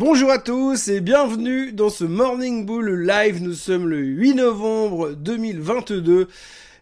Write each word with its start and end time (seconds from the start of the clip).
Bonjour 0.00 0.30
à 0.30 0.38
tous 0.38 0.88
et 0.88 1.02
bienvenue 1.02 1.72
dans 1.72 1.90
ce 1.90 2.04
Morning 2.04 2.64
Bull 2.64 3.04
Live. 3.06 3.42
Nous 3.42 3.52
sommes 3.52 3.86
le 3.86 3.98
8 3.98 4.32
novembre 4.32 5.10
2022 5.10 6.26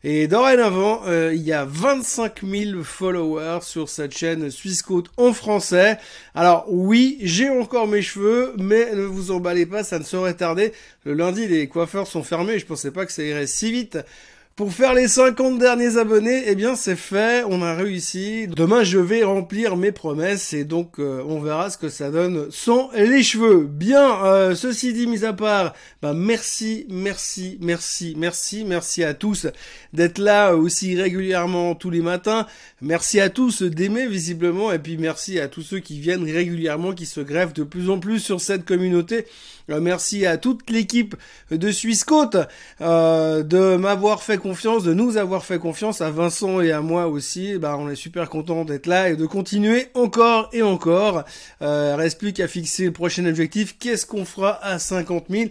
et 0.04 0.28
dorénavant, 0.28 1.02
euh, 1.08 1.32
il 1.34 1.42
y 1.42 1.52
a 1.52 1.64
25 1.64 2.44
000 2.44 2.84
followers 2.84 3.58
sur 3.62 3.88
cette 3.88 4.16
chaîne 4.16 4.52
Suisse 4.52 4.84
en 5.16 5.32
français. 5.32 5.98
Alors 6.36 6.66
oui, 6.68 7.18
j'ai 7.20 7.50
encore 7.50 7.88
mes 7.88 8.02
cheveux, 8.02 8.54
mais 8.56 8.94
ne 8.94 9.02
vous 9.02 9.32
emballez 9.32 9.66
pas, 9.66 9.82
ça 9.82 9.98
ne 9.98 10.04
saurait 10.04 10.34
tarder. 10.34 10.72
Le 11.04 11.14
lundi, 11.14 11.48
les 11.48 11.66
coiffeurs 11.66 12.06
sont 12.06 12.22
fermés, 12.22 12.60
je 12.60 12.66
pensais 12.66 12.92
pas 12.92 13.04
que 13.04 13.10
ça 13.10 13.24
irait 13.24 13.48
si 13.48 13.72
vite. 13.72 13.98
Pour 14.58 14.72
faire 14.72 14.92
les 14.92 15.06
50 15.06 15.60
derniers 15.60 15.98
abonnés, 15.98 16.42
eh 16.46 16.56
bien 16.56 16.74
c'est 16.74 16.96
fait, 16.96 17.44
on 17.46 17.62
a 17.62 17.74
réussi. 17.74 18.48
Demain 18.48 18.82
je 18.82 18.98
vais 18.98 19.22
remplir 19.22 19.76
mes 19.76 19.92
promesses 19.92 20.52
et 20.52 20.64
donc 20.64 20.98
euh, 20.98 21.22
on 21.28 21.38
verra 21.38 21.70
ce 21.70 21.78
que 21.78 21.88
ça 21.88 22.10
donne 22.10 22.48
sans 22.50 22.90
les 22.92 23.22
cheveux. 23.22 23.68
Bien, 23.70 24.24
euh, 24.24 24.56
ceci 24.56 24.92
dit 24.92 25.06
mis 25.06 25.24
à 25.24 25.32
part, 25.32 25.74
bah 26.02 26.12
merci, 26.12 26.86
merci, 26.88 27.56
merci, 27.60 28.14
merci, 28.16 28.64
merci 28.64 29.04
à 29.04 29.14
tous 29.14 29.46
d'être 29.92 30.18
là 30.18 30.56
aussi 30.56 31.00
régulièrement 31.00 31.76
tous 31.76 31.90
les 31.90 32.02
matins. 32.02 32.44
Merci 32.80 33.20
à 33.20 33.30
tous 33.30 33.62
d'aimer 33.62 34.08
visiblement 34.08 34.72
et 34.72 34.80
puis 34.80 34.96
merci 34.98 35.38
à 35.38 35.46
tous 35.46 35.62
ceux 35.62 35.78
qui 35.78 36.00
viennent 36.00 36.24
régulièrement, 36.24 36.94
qui 36.94 37.06
se 37.06 37.20
greffent 37.20 37.54
de 37.54 37.62
plus 37.62 37.90
en 37.90 38.00
plus 38.00 38.18
sur 38.18 38.40
cette 38.40 38.64
communauté. 38.64 39.24
Euh, 39.70 39.80
merci 39.80 40.26
à 40.26 40.36
toute 40.36 40.68
l'équipe 40.68 41.14
de 41.52 41.70
Suisse 41.70 42.02
Côte 42.02 42.36
de 42.80 43.76
m'avoir 43.76 44.22
fait 44.22 44.38
de 44.48 44.94
nous 44.94 45.18
avoir 45.18 45.44
fait 45.44 45.58
confiance, 45.58 46.00
à 46.00 46.10
Vincent 46.10 46.60
et 46.62 46.72
à 46.72 46.80
moi 46.80 47.06
aussi. 47.06 47.58
Bah, 47.58 47.76
on 47.78 47.90
est 47.90 47.94
super 47.94 48.30
content 48.30 48.64
d'être 48.64 48.86
là 48.86 49.10
et 49.10 49.16
de 49.16 49.26
continuer 49.26 49.88
encore 49.94 50.48
et 50.54 50.62
encore. 50.62 51.24
Euh, 51.60 51.96
reste 51.96 52.18
plus 52.18 52.32
qu'à 52.32 52.48
fixer 52.48 52.86
le 52.86 52.92
prochain 52.92 53.26
objectif. 53.26 53.76
Qu'est-ce 53.78 54.06
qu'on 54.06 54.24
fera 54.24 54.58
à 54.64 54.78
50 54.78 55.26
000 55.28 55.50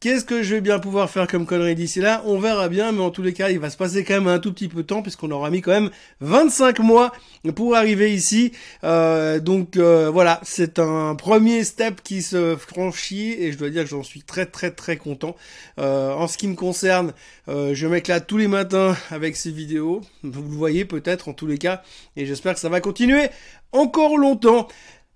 Qu'est-ce 0.00 0.24
que 0.24 0.44
je 0.44 0.54
vais 0.54 0.60
bien 0.60 0.78
pouvoir 0.78 1.10
faire 1.10 1.26
comme 1.26 1.44
connerie 1.44 1.74
d'ici 1.74 1.98
là? 1.98 2.22
On 2.24 2.38
verra 2.38 2.68
bien, 2.68 2.92
mais 2.92 3.00
en 3.00 3.10
tous 3.10 3.22
les 3.22 3.32
cas, 3.32 3.50
il 3.50 3.58
va 3.58 3.68
se 3.68 3.76
passer 3.76 4.04
quand 4.04 4.14
même 4.14 4.28
un 4.28 4.38
tout 4.38 4.52
petit 4.52 4.68
peu 4.68 4.82
de 4.82 4.86
temps, 4.86 5.02
puisqu'on 5.02 5.32
aura 5.32 5.50
mis 5.50 5.60
quand 5.60 5.72
même 5.72 5.90
25 6.20 6.78
mois 6.78 7.10
pour 7.56 7.74
arriver 7.74 8.14
ici. 8.14 8.52
Euh, 8.84 9.40
donc 9.40 9.76
euh, 9.76 10.08
voilà, 10.08 10.38
c'est 10.44 10.78
un 10.78 11.16
premier 11.16 11.64
step 11.64 12.00
qui 12.04 12.22
se 12.22 12.54
franchit, 12.54 13.32
et 13.40 13.50
je 13.50 13.58
dois 13.58 13.70
dire 13.70 13.82
que 13.82 13.90
j'en 13.90 14.04
suis 14.04 14.22
très 14.22 14.46
très 14.46 14.70
très 14.70 14.98
content. 14.98 15.34
Euh, 15.80 16.12
en 16.12 16.28
ce 16.28 16.38
qui 16.38 16.46
me 16.46 16.54
concerne, 16.54 17.12
je 17.48 17.86
m'éclate 17.88 18.28
tous 18.28 18.38
les 18.38 18.46
matins 18.46 18.96
avec 19.10 19.34
ces 19.34 19.50
vidéos. 19.50 20.02
Vous 20.22 20.42
le 20.42 20.48
voyez 20.48 20.84
peut-être 20.84 21.28
en 21.28 21.32
tous 21.32 21.48
les 21.48 21.58
cas, 21.58 21.82
et 22.16 22.24
j'espère 22.24 22.54
que 22.54 22.60
ça 22.60 22.68
va 22.68 22.80
continuer 22.80 23.30
encore 23.72 24.16
longtemps. 24.16 24.68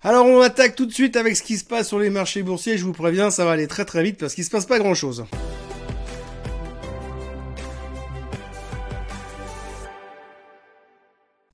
Alors 0.05 0.25
on 0.25 0.41
attaque 0.41 0.75
tout 0.75 0.85
de 0.85 0.91
suite 0.91 1.15
avec 1.15 1.37
ce 1.37 1.43
qui 1.43 1.57
se 1.57 1.63
passe 1.63 1.87
sur 1.87 1.97
les 1.97 2.09
marchés 2.09 2.43
boursiers, 2.43 2.77
je 2.77 2.83
vous 2.83 2.91
préviens, 2.91 3.31
ça 3.31 3.45
va 3.45 3.51
aller 3.51 3.67
très 3.67 3.85
très 3.85 4.03
vite 4.03 4.17
parce 4.19 4.35
qu'il 4.35 4.43
se 4.43 4.49
passe 4.49 4.65
pas 4.65 4.77
grand 4.77 4.95
chose. 4.95 5.23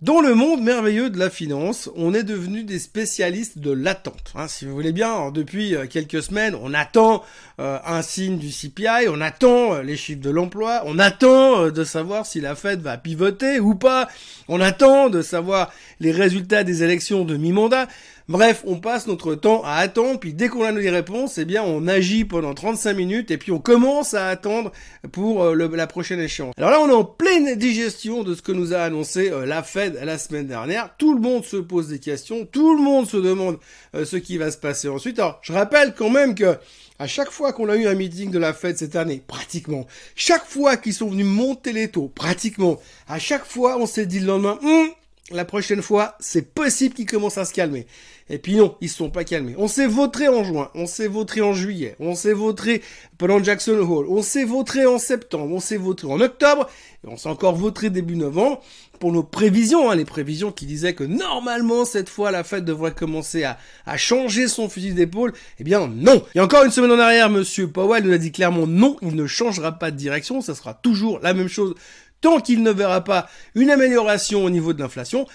Dans 0.01 0.21
le 0.21 0.33
monde 0.33 0.63
merveilleux 0.63 1.09
de 1.09 1.19
la 1.19 1.29
finance, 1.29 1.89
on 1.95 2.13
est 2.13 2.23
devenu 2.23 2.63
des 2.63 2.79
spécialistes 2.79 3.59
de 3.59 3.69
l'attente. 3.69 4.31
Hein, 4.33 4.47
si 4.47 4.65
vous 4.65 4.73
voulez 4.73 4.93
bien, 4.93 5.29
depuis 5.29 5.75
euh, 5.75 5.87
quelques 5.87 6.23
semaines, 6.23 6.55
on 6.59 6.73
attend 6.73 7.21
euh, 7.59 7.77
un 7.85 8.01
signe 8.01 8.37
du 8.37 8.49
CPI, 8.49 9.09
on 9.09 9.19
attend 9.19 9.73
euh, 9.73 9.83
les 9.83 9.97
chiffres 9.97 10.21
de 10.21 10.29
l'emploi, 10.29 10.83
on 10.85 10.97
attend 10.99 11.69
de 11.69 11.83
savoir 11.83 12.25
si 12.25 12.39
la 12.39 12.55
Fed 12.55 12.81
va 12.81 12.97
pivoter 12.97 13.59
ou 13.59 13.75
pas, 13.75 14.07
on 14.47 14.61
attend 14.61 15.09
de 15.09 15.21
savoir 15.21 15.71
les 15.99 16.13
résultats 16.13 16.63
des 16.63 16.81
élections 16.81 17.25
de 17.25 17.35
mi-mandat. 17.35 17.87
Bref, 18.29 18.61
on 18.67 18.79
passe 18.79 19.07
notre 19.07 19.33
temps 19.33 19.63
à 19.63 19.77
attendre, 19.77 20.19
puis 20.19 20.35
dès 20.35 20.49
qu'on 20.49 20.63
a 20.63 20.71
les 20.71 20.91
réponses, 20.91 21.39
eh 21.39 21.45
bien, 21.45 21.63
on 21.63 21.87
agit 21.87 22.25
pendant 22.25 22.53
35 22.53 22.93
minutes, 22.93 23.31
et 23.31 23.39
puis 23.39 23.51
on 23.51 23.57
commence 23.57 24.13
à 24.13 24.27
attendre 24.27 24.71
pour 25.11 25.41
euh, 25.41 25.55
la 25.55 25.87
prochaine 25.87 26.19
échéance. 26.19 26.53
Alors 26.59 26.69
là, 26.69 26.79
on 26.79 26.89
est 26.89 26.93
en 26.93 27.03
pleine 27.03 27.55
digestion 27.55 28.21
de 28.21 28.35
ce 28.35 28.43
que 28.43 28.51
nous 28.51 28.75
a 28.75 28.81
annoncé 28.81 29.31
euh, 29.31 29.47
la 29.47 29.63
Fed 29.63 29.99
la 30.03 30.19
semaine 30.19 30.45
dernière. 30.45 30.95
Tout 30.99 31.15
le 31.15 31.21
monde 31.21 31.43
se 31.43 31.57
pose 31.57 31.87
des 31.87 31.97
questions, 31.97 32.45
tout 32.45 32.75
le 32.75 32.83
monde 32.83 33.07
se 33.07 33.17
demande 33.17 33.57
euh, 33.95 34.05
ce 34.05 34.17
qui 34.17 34.37
va 34.37 34.51
se 34.51 34.57
passer 34.57 34.89
ensuite. 34.89 35.17
Alors, 35.17 35.39
je 35.41 35.51
rappelle 35.51 35.95
quand 35.97 36.11
même 36.11 36.35
que 36.35 36.55
à 36.99 37.07
chaque 37.07 37.31
fois 37.31 37.51
qu'on 37.51 37.67
a 37.67 37.77
eu 37.77 37.87
un 37.87 37.95
meeting 37.95 38.29
de 38.29 38.37
la 38.37 38.53
Fed 38.53 38.77
cette 38.77 38.95
année, 38.95 39.23
pratiquement, 39.25 39.87
chaque 40.13 40.45
fois 40.45 40.77
qu'ils 40.77 40.93
sont 40.93 41.09
venus 41.09 41.25
monter 41.25 41.73
les 41.73 41.87
taux, 41.87 42.11
pratiquement, 42.13 42.77
à 43.07 43.17
chaque 43.17 43.45
fois, 43.45 43.77
on 43.79 43.87
s'est 43.87 44.05
dit 44.05 44.19
le 44.19 44.27
lendemain, 44.27 44.59
hum, 44.61 44.89
la 45.31 45.45
prochaine 45.45 45.81
fois, 45.81 46.15
c'est 46.19 46.53
possible 46.53 46.95
qu'ils 46.95 47.05
commencent 47.05 47.37
à 47.37 47.45
se 47.45 47.53
calmer. 47.53 47.85
Et 48.29 48.37
puis 48.37 48.55
non, 48.55 48.75
ils 48.79 48.89
se 48.89 48.97
sont 48.97 49.09
pas 49.09 49.23
calmés. 49.23 49.55
On 49.57 49.67
s'est 49.67 49.87
voté 49.87 50.27
en 50.27 50.43
juin, 50.43 50.69
on 50.75 50.85
s'est 50.85 51.07
voté 51.07 51.41
en 51.41 51.53
juillet, 51.53 51.95
on 51.99 52.13
s'est 52.13 52.33
voté 52.33 52.83
pendant 53.17 53.43
Jackson 53.43 53.77
Hole, 53.79 54.05
on 54.07 54.21
s'est 54.21 54.43
voté 54.43 54.85
en 54.85 54.99
septembre, 54.99 55.53
on 55.53 55.59
s'est 55.59 55.77
voté 55.77 56.05
en 56.05 56.21
octobre, 56.21 56.67
et 57.03 57.07
on 57.07 57.17
s'est 57.17 57.29
encore 57.29 57.55
voté 57.55 57.89
début 57.89 58.15
novembre 58.15 58.61
pour 58.99 59.11
nos 59.11 59.23
prévisions, 59.23 59.89
hein, 59.89 59.95
les 59.95 60.05
prévisions 60.05 60.51
qui 60.51 60.65
disaient 60.65 60.93
que 60.93 61.05
normalement 61.05 61.85
cette 61.85 62.09
fois 62.09 62.31
la 62.31 62.43
fête 62.43 62.65
devrait 62.65 62.93
commencer 62.93 63.43
à, 63.45 63.57
à 63.85 63.97
changer 63.97 64.47
son 64.47 64.69
fusil 64.69 64.93
d'épaule. 64.93 65.33
Eh 65.59 65.63
bien 65.63 65.87
non. 65.87 66.21
Et 66.35 66.39
encore 66.39 66.65
une 66.65 66.71
semaine 66.71 66.91
en 66.91 66.99
arrière, 66.99 67.29
Monsieur 67.29 67.67
Powell 67.67 68.03
nous 68.03 68.13
a 68.13 68.17
dit 68.17 68.31
clairement 68.31 68.67
non, 68.67 68.97
il 69.01 69.15
ne 69.15 69.25
changera 69.25 69.71
pas 69.71 69.89
de 69.89 69.95
direction, 69.95 70.41
ça 70.41 70.53
sera 70.53 70.75
toujours 70.75 71.19
la 71.21 71.33
même 71.33 71.47
chose 71.47 71.73
tant 72.21 72.39
qu'il 72.39 72.63
ne 72.63 72.71
verra 72.71 73.03
pas 73.03 73.27
une 73.55 73.69
amélioration 73.69 74.43
au 74.43 74.49
niveau 74.49 74.73
de 74.73 74.79
l'inflation. 74.79 75.27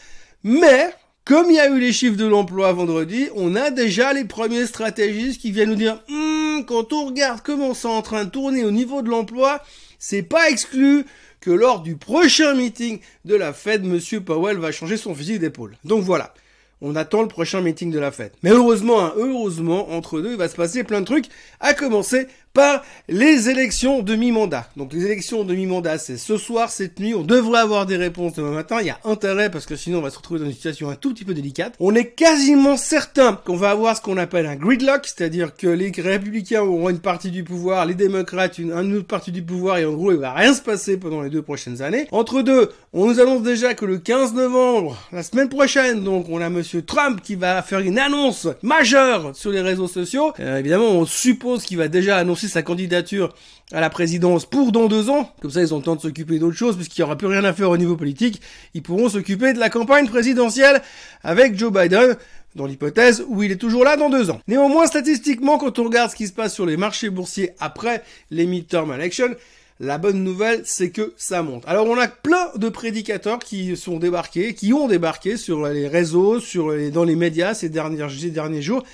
Mais, 0.42 0.90
comme 1.24 1.50
il 1.50 1.56
y 1.56 1.60
a 1.60 1.68
eu 1.68 1.78
les 1.78 1.92
chiffres 1.92 2.16
de 2.16 2.26
l'emploi 2.26 2.72
vendredi, 2.72 3.28
on 3.34 3.56
a 3.56 3.70
déjà 3.70 4.12
les 4.12 4.24
premiers 4.24 4.66
stratégistes 4.66 5.40
qui 5.40 5.50
viennent 5.50 5.70
nous 5.70 5.74
dire 5.74 6.02
hum, 6.08 6.64
quand 6.66 6.92
on 6.92 7.06
regarde 7.06 7.40
comment 7.42 7.74
c'est 7.74 7.88
en 7.88 8.02
train 8.02 8.24
de 8.24 8.30
tourner 8.30 8.64
au 8.64 8.70
niveau 8.70 9.02
de 9.02 9.08
l'emploi, 9.08 9.62
c'est 9.98 10.22
pas 10.22 10.50
exclu 10.50 11.06
que 11.40 11.50
lors 11.50 11.80
du 11.80 11.96
prochain 11.96 12.54
meeting 12.54 13.00
de 13.24 13.34
la 13.34 13.52
Fed, 13.52 13.84
Monsieur 13.84 14.20
Powell 14.20 14.58
va 14.58 14.72
changer 14.72 14.96
son 14.96 15.14
fusil 15.14 15.38
d'épaule. 15.38 15.76
Donc 15.84 16.02
voilà. 16.02 16.32
On 16.80 16.96
attend 16.96 17.22
le 17.22 17.28
prochain 17.28 17.60
meeting 17.60 17.90
de 17.90 17.98
la 17.98 18.10
Fed. 18.10 18.32
Mais 18.42 18.50
heureusement, 18.50 19.00
hein, 19.00 19.12
heureusement, 19.16 19.90
entre 19.90 20.20
deux, 20.20 20.32
il 20.32 20.36
va 20.36 20.48
se 20.48 20.56
passer 20.56 20.84
plein 20.84 21.00
de 21.00 21.06
trucs, 21.06 21.26
à 21.60 21.72
commencer 21.72 22.26
par 22.54 22.82
les 23.08 23.50
élections 23.50 24.00
de 24.00 24.14
mi-mandat. 24.14 24.68
Donc 24.76 24.92
les 24.92 25.04
élections 25.04 25.44
de 25.44 25.54
mi-mandat, 25.54 25.98
c'est 25.98 26.16
ce 26.16 26.38
soir, 26.38 26.70
cette 26.70 27.00
nuit. 27.00 27.12
On 27.14 27.22
devrait 27.24 27.58
avoir 27.58 27.84
des 27.84 27.96
réponses 27.96 28.34
demain 28.34 28.52
matin. 28.52 28.78
Il 28.80 28.86
y 28.86 28.90
a 28.90 28.98
intérêt 29.04 29.50
parce 29.50 29.66
que 29.66 29.74
sinon 29.74 29.98
on 29.98 30.02
va 30.02 30.10
se 30.10 30.16
retrouver 30.16 30.40
dans 30.40 30.46
une 30.46 30.52
situation 30.52 30.88
un 30.88 30.94
tout 30.94 31.12
petit 31.12 31.24
peu 31.24 31.34
délicate. 31.34 31.74
On 31.80 31.94
est 31.94 32.10
quasiment 32.10 32.76
certain 32.76 33.40
qu'on 33.44 33.56
va 33.56 33.70
avoir 33.70 33.96
ce 33.96 34.02
qu'on 34.02 34.16
appelle 34.16 34.46
un 34.46 34.54
gridlock, 34.54 35.04
c'est-à-dire 35.04 35.56
que 35.56 35.66
les 35.66 35.90
républicains 35.90 36.62
auront 36.62 36.90
une 36.90 37.00
partie 37.00 37.32
du 37.32 37.42
pouvoir, 37.42 37.86
les 37.86 37.94
démocrates 37.94 38.58
une, 38.58 38.72
une 38.72 38.96
autre 38.96 39.08
partie 39.08 39.32
du 39.32 39.42
pouvoir 39.42 39.78
et 39.78 39.84
en 39.84 39.92
gros 39.92 40.12
il 40.12 40.18
va 40.18 40.32
rien 40.32 40.54
se 40.54 40.62
passer 40.62 40.96
pendant 40.96 41.22
les 41.22 41.30
deux 41.30 41.42
prochaines 41.42 41.82
années. 41.82 42.06
Entre 42.12 42.42
deux, 42.42 42.70
on 42.92 43.08
nous 43.08 43.18
annonce 43.18 43.42
déjà 43.42 43.74
que 43.74 43.84
le 43.84 43.98
15 43.98 44.32
novembre, 44.34 44.96
la 45.10 45.24
semaine 45.24 45.48
prochaine, 45.48 46.04
donc 46.04 46.26
on 46.28 46.40
a 46.40 46.48
monsieur 46.50 46.82
Trump 46.82 47.20
qui 47.20 47.34
va 47.34 47.62
faire 47.62 47.80
une 47.80 47.98
annonce 47.98 48.46
majeure 48.62 49.34
sur 49.34 49.50
les 49.50 49.60
réseaux 49.60 49.88
sociaux. 49.88 50.32
Euh, 50.38 50.58
évidemment, 50.58 50.90
on 50.90 51.04
suppose 51.04 51.64
qu'il 51.64 51.78
va 51.78 51.88
déjà 51.88 52.16
annoncer 52.16 52.43
sa 52.48 52.62
candidature 52.62 53.34
à 53.72 53.80
la 53.80 53.90
présidence 53.90 54.46
pour 54.46 54.72
dans 54.72 54.86
deux 54.86 55.10
ans. 55.10 55.30
Comme 55.40 55.50
ça, 55.50 55.60
ils 55.60 55.74
ont 55.74 55.78
le 55.78 55.82
temps 55.82 55.96
de 55.96 56.00
s'occuper 56.00 56.38
d'autres 56.38 56.56
choses, 56.56 56.76
puisqu'il 56.76 57.00
n'y 57.00 57.04
aura 57.04 57.16
plus 57.16 57.26
rien 57.26 57.44
à 57.44 57.52
faire 57.52 57.70
au 57.70 57.76
niveau 57.76 57.96
politique. 57.96 58.40
Ils 58.74 58.82
pourront 58.82 59.08
s'occuper 59.08 59.52
de 59.52 59.58
la 59.58 59.70
campagne 59.70 60.08
présidentielle 60.08 60.82
avec 61.22 61.58
Joe 61.58 61.72
Biden 61.72 62.16
dans 62.54 62.66
l'hypothèse 62.66 63.24
où 63.28 63.42
il 63.42 63.50
est 63.50 63.56
toujours 63.56 63.84
là 63.84 63.96
dans 63.96 64.10
deux 64.10 64.30
ans. 64.30 64.40
Néanmoins, 64.46 64.86
statistiquement, 64.86 65.58
quand 65.58 65.78
on 65.78 65.84
regarde 65.84 66.10
ce 66.10 66.16
qui 66.16 66.26
se 66.26 66.32
passe 66.32 66.54
sur 66.54 66.66
les 66.66 66.76
marchés 66.76 67.10
boursiers 67.10 67.50
après 67.58 68.02
les 68.30 68.46
midterm 68.46 68.92
elections, 68.92 69.34
la 69.80 69.98
bonne 69.98 70.22
nouvelle, 70.22 70.62
c'est 70.64 70.90
que 70.90 71.14
ça 71.16 71.42
monte. 71.42 71.64
Alors, 71.66 71.86
on 71.88 71.98
a 71.98 72.06
plein 72.06 72.50
de 72.54 72.68
prédicateurs 72.68 73.40
qui 73.40 73.76
sont 73.76 73.98
débarqués, 73.98 74.54
qui 74.54 74.72
ont 74.72 74.86
débarqué 74.86 75.36
sur 75.36 75.66
les 75.66 75.88
réseaux, 75.88 76.38
sur 76.38 76.72
dans 76.92 77.02
les 77.02 77.16
médias 77.16 77.54
ces 77.54 77.68
derniers, 77.70 78.06
ces 78.08 78.30
derniers 78.30 78.62
jours, 78.62 78.84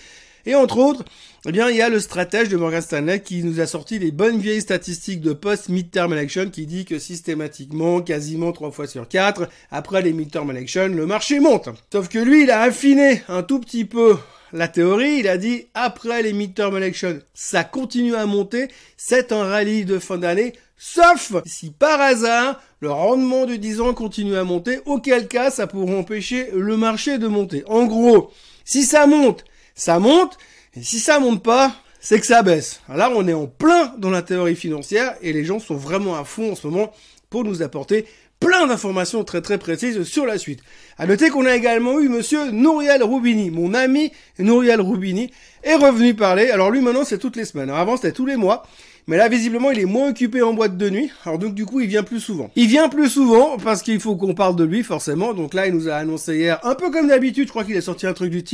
et 0.47 0.55
entre 0.55 0.79
autres, 0.79 1.05
eh 1.47 1.53
bien, 1.53 1.71
il 1.71 1.77
y 1.77 1.83
a 1.83 1.89
le 1.89 2.01
stratège 2.01 2.49
de 2.49 2.57
Morgan 2.57 2.83
Stanley 2.83 3.21
qui 3.23 3.43
nous 3.43 3.61
a 3.61 3.67
sorti 3.67 3.99
les 3.99 4.11
bonnes 4.11 4.39
vieilles 4.39 4.61
statistiques 4.61 5.21
de 5.21 5.33
post-midterm 5.33 6.13
election 6.13 6.51
qui 6.51 6.67
dit 6.67 6.85
que 6.85 6.99
systématiquement, 6.99 8.03
quasiment 8.03 8.53
trois 8.53 8.71
fois 8.71 8.87
sur 8.87 9.09
quatre, 9.09 9.49
après 9.71 10.03
les 10.03 10.13
midterm 10.13 10.51
elections, 10.51 10.89
le 10.89 11.07
marché 11.07 11.41
monte. 11.41 11.71
Sauf 11.93 12.09
que 12.09 12.19
lui, 12.19 12.43
il 12.43 12.51
a 12.51 12.61
affiné 12.61 13.23
un 13.29 13.43
tout 13.43 13.59
petit 13.61 13.85
peu 13.85 14.17
la 14.53 14.69
théorie, 14.69 15.21
il 15.21 15.29
a 15.29 15.39
dit 15.39 15.67
après 15.75 16.23
les 16.23 16.33
midterm 16.33 16.77
elections, 16.77 17.21
ça 17.35 17.65
continue 17.65 18.17
à 18.17 18.27
monter, 18.27 18.69
c'est 18.97 19.33
un 19.33 19.45
rallye 19.45 19.85
de 19.85 19.99
fin 19.99 20.19
d'année, 20.19 20.55
sauf 20.77 21.33
si 21.47 21.71
par 21.71 22.01
hasard 22.01 22.61
le 22.81 22.91
rendement 22.91 23.47
du 23.47 23.59
10 23.59 23.81
ans 23.81 23.95
continue 23.95 24.37
à 24.37 24.45
monter, 24.45 24.81
auquel 24.87 25.29
cas 25.29 25.51
ça 25.51 25.67
pourrait 25.67 25.97
empêcher 25.97 26.51
le 26.53 26.77
marché 26.77 27.19
de 27.19 27.29
monter. 27.29 27.63
En 27.67 27.87
gros, 27.87 28.31
si 28.65 28.85
ça 28.85 29.07
monte 29.07 29.45
ça 29.75 29.99
monte, 29.99 30.39
et 30.75 30.83
si 30.83 30.99
ça 30.99 31.19
monte 31.19 31.43
pas, 31.43 31.75
c'est 32.01 32.19
que 32.19 32.27
ça 32.27 32.43
baisse. 32.43 32.81
Là, 32.89 33.11
on 33.15 33.29
est 33.29 33.35
en 33.35 33.47
plein 33.47 33.95
dans 33.99 34.11
la 34.11 34.23
théorie 34.23 34.57
financière 34.57 35.15
et 35.21 35.33
les 35.33 35.45
gens 35.45 35.59
sont 35.59 35.77
vraiment 35.77 36.17
à 36.17 36.25
fond 36.25 36.53
en 36.53 36.55
ce 36.55 36.67
moment 36.67 36.93
pour 37.29 37.45
nous 37.45 37.63
apporter 37.63 38.07
plein 38.41 38.67
d'informations 38.67 39.23
très 39.23 39.43
très 39.43 39.59
précises 39.59 40.03
sur 40.05 40.25
la 40.25 40.39
suite. 40.39 40.61
À 40.97 41.07
noter 41.07 41.29
qu'on 41.29 41.45
a 41.45 41.55
également 41.55 42.01
eu 42.01 42.09
monsieur 42.09 42.51
Nouriel 42.51 43.03
Roubini, 43.03 43.51
mon 43.51 43.75
ami 43.75 44.13
Nouriel 44.39 44.81
Roubini, 44.81 45.31
est 45.63 45.75
revenu 45.75 46.15
parler. 46.15 46.51
Alors 46.51 46.71
lui 46.71 46.81
maintenant 46.81 47.05
c'est 47.05 47.19
toutes 47.19 47.37
les 47.37 47.45
semaines. 47.45 47.69
avant 47.69 47.97
c'était 47.97 48.13
tous 48.13 48.27
les 48.27 48.37
mois. 48.37 48.67
Mais 49.07 49.17
là, 49.17 49.29
visiblement, 49.29 49.71
il 49.71 49.81
est 49.81 49.87
moins 49.87 50.11
occupé 50.11 50.43
en 50.43 50.53
boîte 50.53 50.77
de 50.77 50.91
nuit. 50.91 51.11
Alors 51.25 51.39
donc, 51.39 51.55
du 51.55 51.67
coup, 51.67 51.81
il 51.81 51.89
vient 51.89 52.03
plus 52.03 52.21
souvent. 52.21 52.51
Il 52.57 52.69
vient 52.69 52.89
plus 52.89 53.09
souvent 53.09 53.57
parce 53.59 53.83
qu'il 53.83 54.01
faut 54.01 54.17
qu'on 54.17 54.35
parle 54.35 54.57
de 54.57 54.65
lui, 54.65 54.83
forcément. 54.83 55.33
Donc 55.35 55.55
là, 55.55 55.67
il 55.67 55.75
nous 55.75 55.89
a 55.89 55.95
annoncé 55.95 56.37
hier, 56.37 56.61
un 56.65 56.75
peu 56.75 56.91
comme 56.91 57.09
d'habitude, 57.09 57.47
je 57.47 57.51
crois 57.51 57.65
qu'il 57.65 57.77
a 57.77 57.81
sorti 57.81 58.07
un 58.07 58.13
truc 58.13 58.31
du 58.31 58.45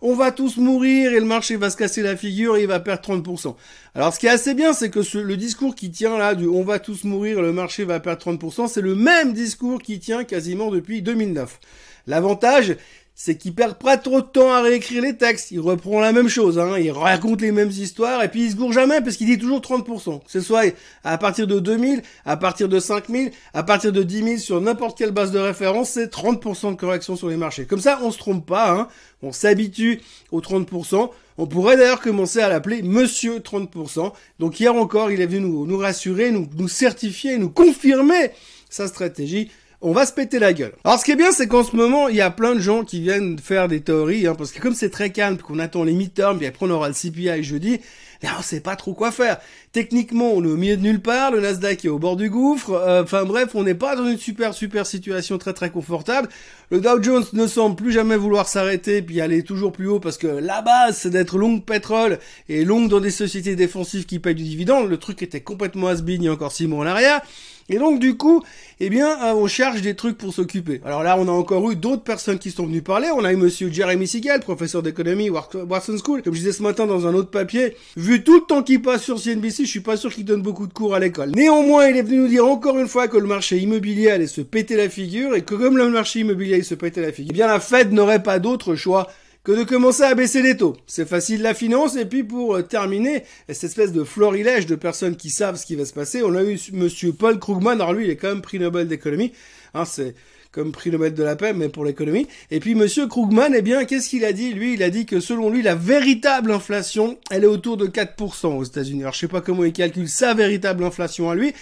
on 0.00 0.14
va 0.14 0.32
tous 0.32 0.56
mourir 0.56 1.12
et 1.12 1.20
le 1.20 1.26
marché 1.26 1.56
va 1.56 1.70
se 1.70 1.76
casser 1.76 2.02
la 2.02 2.16
figure 2.16 2.56
et 2.56 2.62
il 2.62 2.66
va 2.66 2.80
perdre 2.80 3.02
30%. 3.02 3.54
Alors, 3.94 4.14
ce 4.14 4.18
qui 4.18 4.26
est 4.26 4.30
assez 4.30 4.54
bien, 4.54 4.72
c'est 4.72 4.90
que 4.90 5.00
le 5.18 5.36
discours 5.36 5.74
qui 5.74 5.90
tient 5.90 6.16
là 6.18 6.34
du 6.34 6.46
on 6.46 6.62
va 6.62 6.78
tous 6.78 7.04
mourir 7.04 7.38
et 7.38 7.42
le 7.42 7.52
marché 7.52 7.84
va 7.84 8.00
perdre 8.00 8.24
30%, 8.24 8.68
c'est 8.68 8.80
le 8.80 8.94
même 8.94 9.32
discours 9.32 9.82
qui 9.82 9.98
tient 9.98 10.24
quasiment 10.24 10.70
depuis 10.70 11.02
2009. 11.02 11.60
L'avantage, 12.06 12.76
c'est 13.16 13.36
qu'il 13.36 13.54
perd 13.54 13.74
pas 13.78 13.96
trop 13.96 14.20
de 14.20 14.26
temps 14.26 14.52
à 14.52 14.60
réécrire 14.60 15.00
les 15.02 15.16
textes. 15.16 15.52
Il 15.52 15.60
reprend 15.60 16.00
la 16.00 16.12
même 16.12 16.28
chose, 16.28 16.58
hein. 16.58 16.78
il 16.78 16.90
raconte 16.90 17.42
les 17.42 17.52
mêmes 17.52 17.70
histoires, 17.70 18.24
et 18.24 18.28
puis 18.28 18.44
il 18.44 18.50
se 18.50 18.56
gourre 18.56 18.72
jamais 18.72 19.00
parce 19.00 19.16
qu'il 19.16 19.28
dit 19.28 19.38
toujours 19.38 19.60
30%. 19.60 20.24
Que 20.24 20.30
ce 20.30 20.40
soit 20.40 20.74
à 21.04 21.16
partir 21.16 21.46
de 21.46 21.60
2000, 21.60 22.02
à 22.24 22.36
partir 22.36 22.68
de 22.68 22.80
5000, 22.80 23.30
à 23.52 23.62
partir 23.62 23.92
de 23.92 24.02
10 24.02 24.24
000 24.24 24.36
sur 24.38 24.60
n'importe 24.60 24.98
quelle 24.98 25.12
base 25.12 25.30
de 25.30 25.38
référence, 25.38 25.90
c'est 25.90 26.12
30% 26.12 26.72
de 26.72 26.76
correction 26.76 27.14
sur 27.14 27.28
les 27.28 27.36
marchés. 27.36 27.66
Comme 27.66 27.80
ça, 27.80 28.00
on 28.02 28.10
se 28.10 28.18
trompe 28.18 28.44
pas, 28.44 28.72
hein. 28.72 28.88
on 29.22 29.30
s'habitue 29.30 30.00
aux 30.32 30.40
30%. 30.40 31.10
On 31.38 31.46
pourrait 31.46 31.76
d'ailleurs 31.76 32.00
commencer 32.00 32.40
à 32.40 32.48
l'appeler 32.48 32.82
Monsieur 32.82 33.38
30%. 33.38 34.12
Donc 34.40 34.58
hier 34.58 34.74
encore, 34.74 35.12
il 35.12 35.20
est 35.20 35.26
venu 35.26 35.40
nous, 35.40 35.66
nous 35.66 35.78
rassurer, 35.78 36.32
nous, 36.32 36.48
nous 36.56 36.68
certifier, 36.68 37.38
nous 37.38 37.50
confirmer 37.50 38.30
sa 38.70 38.88
stratégie 38.88 39.50
on 39.84 39.92
va 39.92 40.06
se 40.06 40.12
péter 40.12 40.38
la 40.38 40.54
gueule. 40.54 40.72
Alors 40.82 40.98
ce 40.98 41.04
qui 41.04 41.12
est 41.12 41.16
bien, 41.16 41.30
c'est 41.30 41.46
qu'en 41.46 41.62
ce 41.62 41.76
moment, 41.76 42.08
il 42.08 42.16
y 42.16 42.22
a 42.22 42.30
plein 42.30 42.54
de 42.54 42.60
gens 42.60 42.84
qui 42.84 43.00
viennent 43.00 43.38
faire 43.38 43.68
des 43.68 43.82
théories, 43.82 44.26
hein, 44.26 44.34
parce 44.34 44.50
que 44.50 44.58
comme 44.58 44.74
c'est 44.74 44.88
très 44.88 45.10
calme, 45.10 45.36
qu'on 45.36 45.58
attend 45.58 45.84
les 45.84 45.92
midterms, 45.92 46.38
puis 46.38 46.46
après 46.46 46.64
on 46.64 46.70
aura 46.70 46.88
le 46.88 46.94
CPI 46.94 47.42
jeudi, 47.42 47.80
là 48.22 48.30
on 48.38 48.42
sait 48.42 48.60
pas 48.60 48.76
trop 48.76 48.94
quoi 48.94 49.12
faire. 49.12 49.36
Techniquement, 49.72 50.32
on 50.32 50.42
est 50.42 50.48
au 50.48 50.56
milieu 50.56 50.78
de 50.78 50.82
nulle 50.82 51.02
part, 51.02 51.32
le 51.32 51.42
Nasdaq 51.42 51.84
est 51.84 51.88
au 51.88 51.98
bord 51.98 52.16
du 52.16 52.30
gouffre, 52.30 52.70
euh, 52.72 53.02
enfin 53.02 53.24
bref, 53.24 53.50
on 53.52 53.62
n'est 53.62 53.74
pas 53.74 53.94
dans 53.94 54.06
une 54.08 54.16
super 54.16 54.54
super 54.54 54.86
situation 54.86 55.36
très 55.36 55.52
très 55.52 55.68
confortable. 55.68 56.30
Le 56.70 56.80
Dow 56.80 57.02
Jones 57.02 57.26
ne 57.34 57.46
semble 57.46 57.76
plus 57.76 57.92
jamais 57.92 58.16
vouloir 58.16 58.48
s'arrêter, 58.48 59.02
puis 59.02 59.20
aller 59.20 59.42
toujours 59.42 59.70
plus 59.70 59.86
haut, 59.86 60.00
parce 60.00 60.16
que 60.16 60.28
la 60.28 60.62
base, 60.62 60.96
c'est 60.96 61.10
d'être 61.10 61.36
long 61.36 61.60
pétrole, 61.60 62.20
et 62.48 62.64
long 62.64 62.86
dans 62.86 63.00
des 63.00 63.10
sociétés 63.10 63.54
défensives 63.54 64.06
qui 64.06 64.18
payent 64.18 64.34
du 64.34 64.44
dividende. 64.44 64.88
Le 64.88 64.96
truc 64.96 65.22
était 65.22 65.42
complètement 65.42 65.88
has 65.88 66.00
il 66.06 66.22
y 66.22 66.28
a 66.28 66.32
encore 66.32 66.52
six 66.52 66.66
mois 66.66 66.84
en 66.84 66.86
arrière. 66.86 67.20
Et 67.68 67.78
donc 67.78 67.98
du 67.98 68.16
coup, 68.16 68.42
eh 68.80 68.90
bien, 68.90 69.08
euh, 69.22 69.34
on 69.34 69.46
cherche 69.46 69.80
des 69.80 69.94
trucs 69.94 70.18
pour 70.18 70.34
s'occuper. 70.34 70.80
Alors 70.84 71.02
là, 71.02 71.16
on 71.18 71.28
a 71.28 71.30
encore 71.30 71.70
eu 71.70 71.76
d'autres 71.76 72.02
personnes 72.02 72.38
qui 72.38 72.50
sont 72.50 72.66
venues 72.66 72.82
parler. 72.82 73.08
On 73.14 73.24
a 73.24 73.32
eu 73.32 73.36
Monsieur 73.36 73.70
Jeremy 73.72 74.06
Siegel, 74.06 74.40
professeur 74.40 74.82
d'économie 74.82 75.30
Watson 75.30 75.96
School. 76.04 76.22
Comme 76.22 76.34
je 76.34 76.40
disais 76.40 76.52
ce 76.52 76.62
matin 76.62 76.86
dans 76.86 77.06
un 77.06 77.14
autre 77.14 77.30
papier, 77.30 77.76
vu 77.96 78.22
tout 78.22 78.34
le 78.34 78.42
temps 78.42 78.62
qu'il 78.62 78.82
passe 78.82 79.02
sur 79.02 79.18
CNBC, 79.18 79.64
je 79.64 79.70
suis 79.70 79.80
pas 79.80 79.96
sûr 79.96 80.12
qu'il 80.12 80.24
donne 80.24 80.42
beaucoup 80.42 80.66
de 80.66 80.72
cours 80.72 80.94
à 80.94 81.00
l'école. 81.00 81.30
Néanmoins, 81.30 81.88
il 81.88 81.96
est 81.96 82.02
venu 82.02 82.18
nous 82.18 82.28
dire 82.28 82.46
encore 82.46 82.78
une 82.78 82.88
fois 82.88 83.08
que 83.08 83.16
le 83.16 83.26
marché 83.26 83.58
immobilier 83.58 84.10
allait 84.10 84.26
se 84.26 84.42
péter 84.42 84.76
la 84.76 84.90
figure 84.90 85.34
et 85.34 85.42
que 85.42 85.54
comme 85.54 85.78
le 85.78 85.88
marché 85.88 86.20
immobilier 86.20 86.54
allait 86.54 86.62
se 86.62 86.74
péter 86.74 87.00
la 87.00 87.12
figure, 87.12 87.30
eh 87.30 87.34
bien 87.34 87.46
la 87.46 87.60
Fed 87.60 87.92
n'aurait 87.92 88.22
pas 88.22 88.38
d'autre 88.38 88.74
choix 88.74 89.08
que 89.44 89.52
de 89.52 89.62
commencer 89.62 90.02
à 90.02 90.14
baisser 90.14 90.40
les 90.42 90.56
taux. 90.56 90.74
C'est 90.86 91.06
facile 91.06 91.42
la 91.42 91.54
finance. 91.54 91.96
Et 91.96 92.06
puis 92.06 92.24
pour 92.24 92.56
euh, 92.56 92.62
terminer, 92.62 93.24
cette 93.48 93.64
espèce 93.64 93.92
de 93.92 94.02
florilège 94.02 94.66
de 94.66 94.74
personnes 94.74 95.16
qui 95.16 95.28
savent 95.30 95.56
ce 95.56 95.66
qui 95.66 95.76
va 95.76 95.84
se 95.84 95.92
passer, 95.92 96.22
on 96.22 96.34
a 96.34 96.42
eu 96.42 96.58
Monsieur 96.72 97.12
Paul 97.12 97.38
Krugman. 97.38 97.74
Alors 97.74 97.92
lui, 97.92 98.04
il 98.04 98.10
est 98.10 98.16
quand 98.16 98.28
même 98.28 98.40
prix 98.40 98.58
Nobel 98.58 98.88
d'économie. 98.88 99.32
Hein, 99.74 99.84
c'est 99.84 100.14
comme 100.50 100.72
prix 100.72 100.90
Nobel 100.90 101.12
de 101.12 101.22
la 101.22 101.36
paix, 101.36 101.52
mais 101.52 101.68
pour 101.68 101.84
l'économie. 101.84 102.26
Et 102.50 102.58
puis 102.60 102.74
Monsieur 102.74 103.06
Krugman, 103.06 103.52
eh 103.54 103.60
bien, 103.60 103.84
qu'est-ce 103.84 104.08
qu'il 104.08 104.24
a 104.24 104.32
dit? 104.32 104.54
Lui, 104.54 104.74
il 104.74 104.82
a 104.82 104.88
dit 104.88 105.04
que 105.04 105.20
selon 105.20 105.50
lui, 105.50 105.62
la 105.62 105.74
véritable 105.74 106.50
inflation, 106.50 107.18
elle 107.30 107.44
est 107.44 107.48
autour 107.48 107.76
de 107.76 107.86
4% 107.86 108.56
aux 108.56 108.64
États-Unis. 108.64 109.02
Alors 109.02 109.12
je 109.12 109.18
sais 109.18 109.28
pas 109.28 109.42
comment 109.42 109.64
il 109.64 109.72
calcule 109.72 110.08
sa 110.08 110.32
véritable 110.32 110.84
inflation 110.84 111.28
à 111.28 111.34
lui, 111.34 111.52